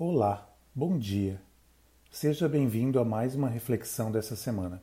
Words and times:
Olá, 0.00 0.48
bom 0.72 0.96
dia. 0.96 1.42
Seja 2.08 2.48
bem-vindo 2.48 3.00
a 3.00 3.04
mais 3.04 3.34
uma 3.34 3.48
reflexão 3.48 4.12
dessa 4.12 4.36
semana. 4.36 4.80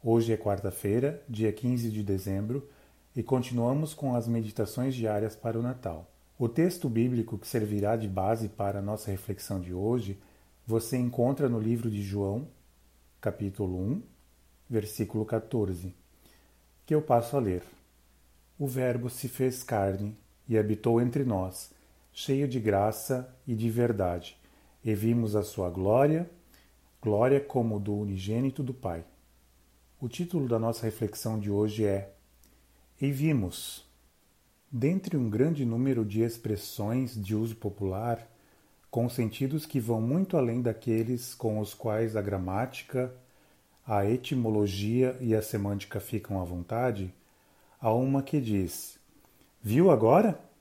Hoje 0.00 0.32
é 0.32 0.36
quarta-feira, 0.36 1.20
dia 1.28 1.52
15 1.52 1.90
de 1.90 2.00
dezembro, 2.00 2.70
e 3.16 3.24
continuamos 3.24 3.92
com 3.92 4.14
as 4.14 4.28
meditações 4.28 4.94
diárias 4.94 5.34
para 5.34 5.58
o 5.58 5.62
Natal. 5.62 6.08
O 6.38 6.48
texto 6.48 6.88
bíblico 6.88 7.36
que 7.36 7.48
servirá 7.48 7.96
de 7.96 8.06
base 8.06 8.48
para 8.48 8.78
a 8.78 8.82
nossa 8.82 9.10
reflexão 9.10 9.60
de 9.60 9.74
hoje 9.74 10.16
você 10.64 10.96
encontra 10.96 11.48
no 11.48 11.58
livro 11.58 11.90
de 11.90 12.00
João, 12.00 12.46
capítulo 13.20 13.76
1, 13.80 14.02
versículo 14.70 15.24
14, 15.24 15.92
que 16.86 16.94
eu 16.94 17.02
passo 17.02 17.36
a 17.36 17.40
ler. 17.40 17.64
O 18.60 18.68
Verbo 18.68 19.10
se 19.10 19.26
fez 19.26 19.64
carne 19.64 20.16
e 20.48 20.56
habitou 20.56 21.00
entre 21.00 21.24
nós, 21.24 21.73
cheio 22.14 22.46
de 22.46 22.60
graça 22.60 23.36
e 23.44 23.56
de 23.56 23.68
verdade, 23.68 24.38
e 24.84 24.94
vimos 24.94 25.34
a 25.34 25.42
sua 25.42 25.68
glória, 25.68 26.30
glória 27.02 27.40
como 27.40 27.80
do 27.80 27.92
unigênito 27.92 28.62
do 28.62 28.72
Pai. 28.72 29.04
O 30.00 30.08
título 30.08 30.46
da 30.46 30.56
nossa 30.56 30.84
reflexão 30.84 31.40
de 31.40 31.50
hoje 31.50 31.84
é 31.84 32.12
E 33.00 33.10
vimos. 33.10 33.84
Dentre 34.70 35.16
um 35.16 35.28
grande 35.28 35.64
número 35.64 36.04
de 36.04 36.22
expressões 36.22 37.20
de 37.20 37.34
uso 37.34 37.56
popular, 37.56 38.30
com 38.88 39.08
sentidos 39.08 39.66
que 39.66 39.80
vão 39.80 40.00
muito 40.00 40.36
além 40.36 40.62
daqueles 40.62 41.34
com 41.34 41.58
os 41.58 41.74
quais 41.74 42.14
a 42.14 42.22
gramática, 42.22 43.12
a 43.84 44.06
etimologia 44.06 45.16
e 45.20 45.34
a 45.34 45.42
semântica 45.42 45.98
ficam 45.98 46.40
à 46.40 46.44
vontade, 46.44 47.12
há 47.80 47.92
uma 47.92 48.22
que 48.22 48.40
diz: 48.40 49.00
Viu 49.60 49.90
agora? 49.90 50.53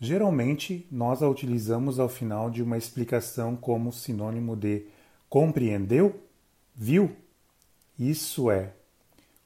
Geralmente, 0.00 0.86
nós 0.90 1.22
a 1.22 1.28
utilizamos 1.28 1.98
ao 1.98 2.08
final 2.08 2.50
de 2.50 2.62
uma 2.62 2.76
explicação 2.76 3.56
como 3.56 3.92
sinônimo 3.92 4.56
de 4.56 4.86
compreendeu? 5.28 6.20
Viu? 6.74 7.16
Isso 7.98 8.50
é, 8.50 8.72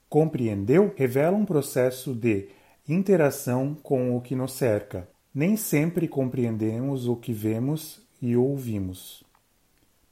compreendeu 0.08 0.94
revela 0.96 1.36
um 1.36 1.44
processo 1.44 2.14
de 2.14 2.48
interação 2.88 3.74
com 3.74 4.16
o 4.16 4.20
que 4.20 4.34
nos 4.34 4.52
cerca. 4.52 5.08
Nem 5.34 5.56
sempre 5.56 6.08
compreendemos 6.08 7.06
o 7.06 7.14
que 7.14 7.32
vemos 7.32 8.00
e 8.20 8.34
ouvimos. 8.34 9.22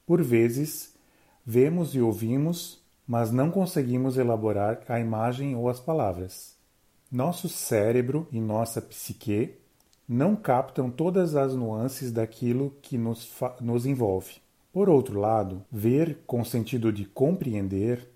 Por 0.05 0.23
vezes, 0.23 0.93
vemos 1.45 1.95
e 1.95 1.99
ouvimos, 1.99 2.79
mas 3.05 3.31
não 3.31 3.49
conseguimos 3.49 4.17
elaborar 4.17 4.81
a 4.87 4.99
imagem 4.99 5.55
ou 5.55 5.67
as 5.67 5.79
palavras. 5.79 6.55
Nosso 7.11 7.49
cérebro 7.49 8.27
e 8.31 8.39
nossa 8.39 8.81
psique 8.81 9.55
não 10.07 10.35
captam 10.35 10.89
todas 10.89 11.35
as 11.35 11.53
nuances 11.53 12.11
daquilo 12.11 12.73
que 12.81 12.97
nos, 12.97 13.29
nos 13.59 13.85
envolve. 13.85 14.35
Por 14.71 14.89
outro 14.89 15.19
lado, 15.19 15.65
ver 15.71 16.19
com 16.25 16.45
sentido 16.45 16.93
de 16.93 17.05
compreender 17.05 18.07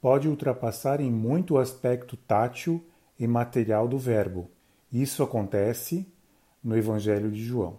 pode 0.00 0.28
ultrapassar 0.28 1.00
em 1.00 1.10
muito 1.10 1.54
o 1.54 1.58
aspecto 1.58 2.16
tátil 2.16 2.82
e 3.18 3.26
material 3.26 3.88
do 3.88 3.98
verbo. 3.98 4.50
Isso 4.92 5.22
acontece 5.22 6.06
no 6.62 6.76
Evangelho 6.76 7.30
de 7.30 7.44
João. 7.44 7.78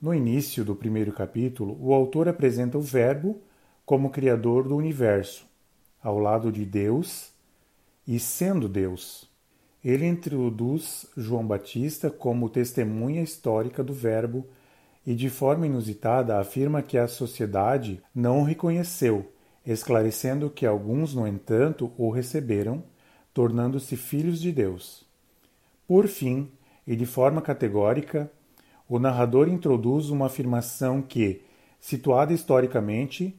No 0.00 0.14
início 0.14 0.64
do 0.64 0.76
primeiro 0.76 1.12
capítulo, 1.12 1.76
o 1.80 1.94
autor 1.94 2.28
apresenta 2.28 2.76
o 2.76 2.82
Verbo 2.82 3.40
como 3.86 4.10
Criador 4.10 4.68
do 4.68 4.76
universo, 4.76 5.46
ao 6.02 6.18
lado 6.18 6.52
de 6.52 6.64
Deus 6.64 7.32
e 8.06 8.18
sendo 8.18 8.68
Deus. 8.68 9.30
Ele 9.84 10.06
introduz 10.06 11.06
João 11.14 11.46
Batista 11.46 12.10
como 12.10 12.48
testemunha 12.48 13.22
histórica 13.22 13.84
do 13.84 13.92
Verbo 13.92 14.46
e, 15.06 15.14
de 15.14 15.28
forma 15.28 15.66
inusitada, 15.66 16.38
afirma 16.38 16.82
que 16.82 16.96
a 16.96 17.06
sociedade 17.06 18.00
não 18.14 18.40
o 18.40 18.44
reconheceu, 18.44 19.30
esclarecendo 19.66 20.48
que 20.48 20.64
alguns, 20.64 21.14
no 21.14 21.26
entanto, 21.26 21.92
o 21.98 22.08
receberam, 22.10 22.82
tornando-se 23.34 23.94
filhos 23.94 24.40
de 24.40 24.52
Deus. 24.52 25.04
Por 25.86 26.08
fim, 26.08 26.50
e 26.86 26.96
de 26.96 27.04
forma 27.04 27.42
categórica, 27.42 28.30
o 28.88 28.98
narrador 28.98 29.48
introduz 29.48 30.08
uma 30.08 30.26
afirmação 30.26 31.02
que, 31.02 31.42
situada 31.78 32.32
historicamente, 32.32 33.38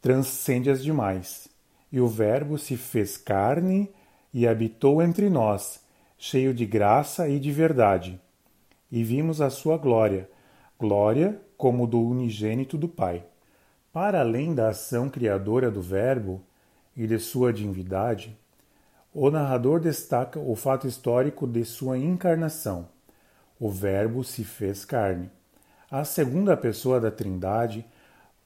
transcende 0.00 0.70
as 0.70 0.82
demais. 0.82 1.48
E 1.92 2.00
o 2.00 2.08
Verbo 2.08 2.58
se 2.58 2.76
fez 2.76 3.16
carne 3.16 3.90
e 4.32 4.46
habitou 4.48 5.00
entre 5.00 5.30
nós, 5.30 5.83
cheio 6.26 6.54
de 6.54 6.64
graça 6.64 7.28
e 7.28 7.38
de 7.38 7.50
verdade. 7.50 8.20
E 8.90 9.02
vimos 9.02 9.40
a 9.40 9.50
sua 9.50 9.76
glória, 9.76 10.28
glória 10.78 11.40
como 11.56 11.86
do 11.86 12.00
unigênito 12.00 12.78
do 12.78 12.88
Pai. 12.88 13.24
Para 13.92 14.20
além 14.20 14.54
da 14.54 14.68
ação 14.68 15.08
criadora 15.08 15.70
do 15.70 15.82
Verbo 15.82 16.40
e 16.96 17.06
de 17.06 17.18
sua 17.18 17.52
divindade, 17.52 18.36
o 19.12 19.30
narrador 19.30 19.80
destaca 19.80 20.38
o 20.38 20.54
fato 20.54 20.86
histórico 20.86 21.46
de 21.46 21.64
sua 21.64 21.98
encarnação 21.98 22.88
o 23.58 23.70
Verbo 23.70 24.24
se 24.24 24.44
fez 24.44 24.84
carne. 24.84 25.30
A 25.90 26.04
segunda 26.04 26.56
pessoa 26.56 27.00
da 27.00 27.10
Trindade 27.10 27.86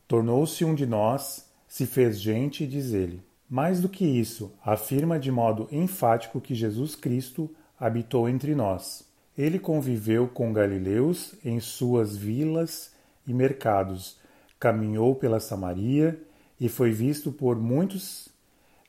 tornou-se 0.07 0.65
um 0.65 0.75
de 0.75 0.87
nós, 0.87 1.49
se 1.67 1.87
fez 1.87 2.21
gente, 2.21 2.67
diz 2.67 2.93
ele. 2.93 3.23
Mais 3.49 3.81
do 3.81 3.89
que 3.89 4.05
isso, 4.05 4.53
afirma 4.65 5.19
de 5.19 5.33
modo 5.33 5.67
enfático 5.73 6.41
que 6.41 6.55
Jesus 6.55 6.95
Cristo 6.95 7.51
habitou 7.79 8.29
entre 8.29 8.55
nós. 8.55 9.07
Ele 9.37 9.59
conviveu 9.59 10.27
com 10.27 10.53
galileus 10.53 11.35
em 11.45 11.61
suas 11.61 12.17
vilas 12.17 12.93
e 13.27 13.33
mercados, 13.33 14.19
caminhou 14.59 15.15
pela 15.15 15.41
Samaria 15.41 16.21
e 16.61 16.69
foi 16.69 16.91
visto 16.91 17.31
por 17.31 17.57
muitos, 17.57 18.29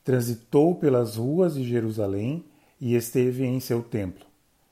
transitou 0.04 0.74
pelas 0.74 1.16
ruas 1.16 1.54
de 1.54 1.64
Jerusalém 1.64 2.44
e 2.80 2.94
esteve 2.94 3.44
em 3.44 3.60
seu 3.60 3.82
templo 3.82 4.30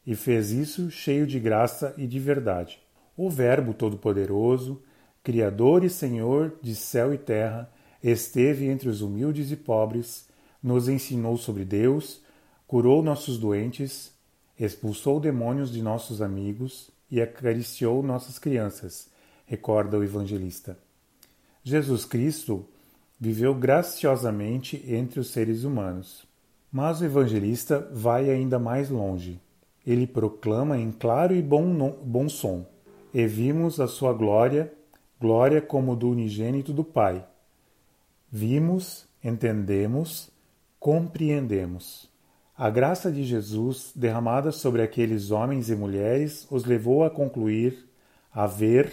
e 0.08 0.16
fez 0.16 0.52
isso 0.52 0.90
cheio 0.90 1.26
de 1.26 1.38
graça 1.38 1.92
e 1.98 2.06
de 2.06 2.18
verdade. 2.18 2.80
O 3.14 3.28
Verbo 3.28 3.74
Todo-Poderoso, 3.74 4.82
Criador 5.22 5.84
e 5.84 5.90
Senhor 5.90 6.56
de 6.62 6.74
céu 6.74 7.12
e 7.12 7.18
terra, 7.18 7.70
esteve 8.02 8.68
entre 8.68 8.88
os 8.88 9.02
humildes 9.02 9.52
e 9.52 9.56
pobres, 9.56 10.26
nos 10.62 10.88
ensinou 10.88 11.36
sobre 11.36 11.62
Deus, 11.62 12.22
curou 12.68 13.02
nossos 13.02 13.36
doentes, 13.36 14.12
expulsou 14.56 15.18
demônios 15.18 15.72
de 15.72 15.82
nossos 15.82 16.22
amigos 16.22 16.88
e 17.10 17.20
acariciou 17.20 18.00
nossas 18.00 18.38
crianças, 18.38 19.08
recorda 19.44 19.98
o 19.98 20.04
evangelista. 20.04 20.78
Jesus 21.64 22.04
Cristo 22.04 22.64
viveu 23.18 23.52
graciosamente 23.52 24.84
entre 24.86 25.18
os 25.18 25.30
seres 25.30 25.64
humanos. 25.64 26.24
Mas 26.70 27.00
o 27.00 27.04
evangelista 27.04 27.90
vai 27.92 28.30
ainda 28.30 28.58
mais 28.58 28.88
longe 28.90 29.40
ele 29.88 30.06
proclama 30.06 30.76
em 30.76 30.92
claro 30.92 31.34
e 31.34 31.40
bom, 31.40 31.90
bom 32.04 32.28
som: 32.28 32.66
E 33.14 33.26
vimos 33.26 33.80
a 33.80 33.88
sua 33.88 34.12
glória, 34.12 34.70
glória 35.18 35.62
como 35.62 35.96
do 35.96 36.10
unigênito 36.10 36.74
do 36.74 36.84
Pai. 36.84 37.24
Vimos, 38.30 39.06
entendemos, 39.24 40.28
compreendemos. 40.78 42.06
A 42.58 42.70
graça 42.70 43.12
de 43.12 43.22
Jesus, 43.22 43.92
derramada 43.94 44.50
sobre 44.50 44.82
aqueles 44.82 45.30
homens 45.30 45.70
e 45.70 45.76
mulheres, 45.76 46.44
os 46.50 46.64
levou 46.64 47.04
a 47.04 47.10
concluir, 47.10 47.88
a 48.34 48.48
ver, 48.48 48.92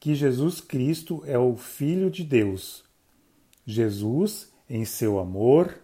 que 0.00 0.16
Jesus 0.16 0.60
Cristo 0.60 1.22
é 1.24 1.38
o 1.38 1.56
Filho 1.56 2.10
de 2.10 2.24
Deus. 2.24 2.82
Jesus, 3.64 4.50
em 4.68 4.84
seu 4.84 5.20
amor, 5.20 5.78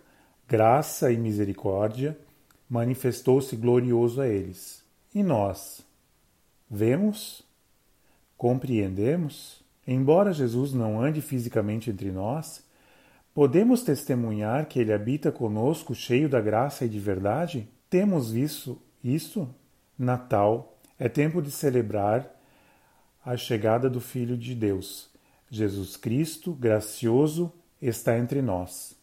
graça 0.49 1.13
e 1.13 1.17
misericórdia, 1.17 2.19
manifestou-se 2.69 3.55
glorioso 3.55 4.21
a 4.21 4.27
eles. 4.27 4.83
E 5.15 5.23
nós? 5.23 5.83
Vemos? 6.69 7.45
Compreendemos? 8.37 9.63
Embora 9.87 10.33
Jesus 10.33 10.73
não 10.73 11.01
ande 11.01 11.23
fisicamente 11.23 11.91
entre 11.91 12.11
nós, 12.11 12.65
podemos 13.35 13.83
testemunhar 13.83 14.67
que 14.67 14.79
ele 14.79 14.93
habita 14.93 15.33
conosco 15.33 15.95
cheio 15.95 16.29
da 16.29 16.41
graça 16.41 16.85
e 16.85 16.89
de 16.89 17.01
verdade? 17.01 17.69
Temos 17.91 18.31
visto 18.31 18.81
isso? 19.03 19.53
Natal 19.99 20.79
é 20.99 21.09
tempo 21.09 21.43
de 21.43 21.51
celebrar 21.51 22.31
a 23.25 23.37
chegada 23.37 23.91
do 23.91 24.01
Filho 24.01 24.37
de 24.37 24.55
Deus. 24.55 25.11
Jesus 25.51 25.97
Cristo, 25.97 26.53
gracioso, 26.53 27.53
está 27.81 28.17
entre 28.19 28.41
nós. 28.41 28.97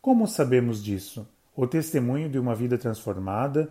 Como 0.00 0.26
sabemos 0.26 0.82
disso? 0.82 1.26
O 1.54 1.66
testemunho 1.66 2.28
de 2.28 2.38
uma 2.38 2.54
vida 2.54 2.78
transformada 2.78 3.70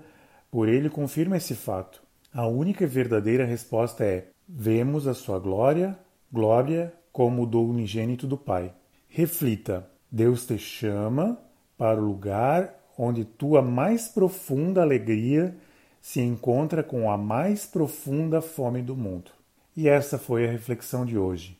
por 0.51 0.67
ele 0.67 0.89
confirma 0.89 1.38
esse 1.38 1.56
fato. 1.56 2.01
A 2.33 2.45
única 2.47 2.83
e 2.83 2.88
verdadeira 2.88 3.45
resposta 3.45 4.03
é: 4.03 4.29
vemos 4.47 5.07
a 5.07 5.13
sua 5.13 5.39
glória, 5.39 5.97
glória 6.31 6.94
como 7.11 7.45
do 7.45 7.63
unigênito 7.63 8.27
do 8.27 8.38
Pai. 8.38 8.73
Reflita: 9.07 9.89
Deus 10.11 10.47
te 10.47 10.57
chama 10.57 11.39
para 11.77 12.01
o 12.01 12.06
lugar 12.06 12.73
onde 12.97 13.23
tua 13.23 13.61
mais 13.61 14.07
profunda 14.07 14.81
alegria 14.81 15.56
se 16.01 16.19
encontra 16.19 16.81
com 16.81 17.11
a 17.11 17.17
mais 17.17 17.67
profunda 17.67 18.41
fome 18.41 18.81
do 18.81 18.95
mundo. 18.95 19.31
E 19.77 19.88
essa 19.88 20.17
foi 20.17 20.47
a 20.47 20.51
reflexão 20.51 21.06
de 21.06 21.17
hoje. 21.17 21.59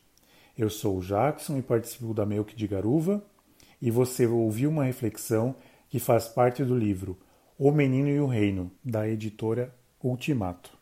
Eu 0.58 0.68
sou 0.68 0.98
o 0.98 1.00
Jackson 1.00 1.58
e 1.58 1.62
participo 1.62 2.12
da 2.12 2.26
Melk 2.26 2.56
de 2.56 2.66
Garuva, 2.66 3.24
e 3.80 3.90
você 3.90 4.26
ouviu 4.26 4.68
uma 4.68 4.84
reflexão 4.84 5.54
que 5.88 5.98
faz 5.98 6.26
parte 6.26 6.64
do 6.64 6.76
livro 6.76 7.16
O 7.56 7.70
Menino 7.70 8.08
e 8.08 8.20
o 8.20 8.26
Reino, 8.26 8.70
da 8.84 9.08
editora 9.08 9.72
Ultimato. 10.02 10.76